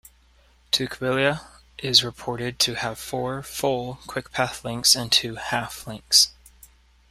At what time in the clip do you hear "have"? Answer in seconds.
2.73-2.97